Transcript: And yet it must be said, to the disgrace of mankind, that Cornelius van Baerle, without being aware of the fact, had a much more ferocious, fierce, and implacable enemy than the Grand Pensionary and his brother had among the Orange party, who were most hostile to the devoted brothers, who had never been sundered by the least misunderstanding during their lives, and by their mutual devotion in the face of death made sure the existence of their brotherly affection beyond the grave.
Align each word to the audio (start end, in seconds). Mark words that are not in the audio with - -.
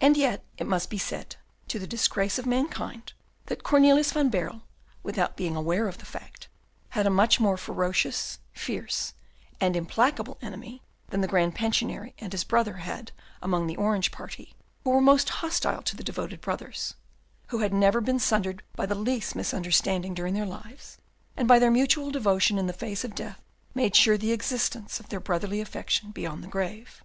And 0.00 0.16
yet 0.16 0.44
it 0.58 0.66
must 0.66 0.90
be 0.90 0.98
said, 0.98 1.36
to 1.68 1.78
the 1.78 1.86
disgrace 1.86 2.40
of 2.40 2.44
mankind, 2.44 3.12
that 3.46 3.62
Cornelius 3.62 4.10
van 4.10 4.28
Baerle, 4.28 4.62
without 5.04 5.36
being 5.36 5.54
aware 5.54 5.86
of 5.86 5.98
the 5.98 6.04
fact, 6.04 6.48
had 6.88 7.06
a 7.06 7.10
much 7.10 7.38
more 7.38 7.56
ferocious, 7.56 8.40
fierce, 8.52 9.14
and 9.60 9.76
implacable 9.76 10.38
enemy 10.42 10.82
than 11.10 11.20
the 11.20 11.28
Grand 11.28 11.54
Pensionary 11.54 12.14
and 12.18 12.32
his 12.32 12.42
brother 12.42 12.78
had 12.78 13.12
among 13.40 13.68
the 13.68 13.76
Orange 13.76 14.10
party, 14.10 14.56
who 14.82 14.90
were 14.90 15.00
most 15.00 15.28
hostile 15.28 15.82
to 15.82 15.94
the 15.94 16.02
devoted 16.02 16.40
brothers, 16.40 16.96
who 17.50 17.58
had 17.60 17.72
never 17.72 18.00
been 18.00 18.18
sundered 18.18 18.64
by 18.74 18.86
the 18.86 18.96
least 18.96 19.36
misunderstanding 19.36 20.14
during 20.14 20.34
their 20.34 20.44
lives, 20.46 20.98
and 21.36 21.46
by 21.46 21.60
their 21.60 21.70
mutual 21.70 22.10
devotion 22.10 22.58
in 22.58 22.66
the 22.66 22.72
face 22.72 23.04
of 23.04 23.14
death 23.14 23.38
made 23.72 23.94
sure 23.94 24.18
the 24.18 24.32
existence 24.32 24.98
of 24.98 25.10
their 25.10 25.20
brotherly 25.20 25.60
affection 25.60 26.10
beyond 26.10 26.42
the 26.42 26.48
grave. 26.48 27.04